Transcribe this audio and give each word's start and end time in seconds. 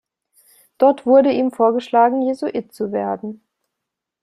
Dort 0.79 1.05
wurde 1.05 1.31
ihm 1.31 1.51
vorgeschlagen, 1.51 2.23
Jesuit 2.23 2.73
zu 2.73 2.91
werden. 2.91 3.43